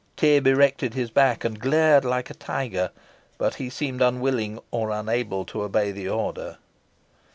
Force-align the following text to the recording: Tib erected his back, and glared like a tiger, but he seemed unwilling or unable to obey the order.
Tib 0.17 0.47
erected 0.47 0.95
his 0.95 1.11
back, 1.11 1.45
and 1.45 1.59
glared 1.59 2.03
like 2.03 2.31
a 2.31 2.33
tiger, 2.33 2.89
but 3.37 3.53
he 3.61 3.69
seemed 3.69 4.01
unwilling 4.01 4.57
or 4.71 4.89
unable 4.89 5.45
to 5.45 5.61
obey 5.61 5.91
the 5.91 6.09
order. 6.09 6.57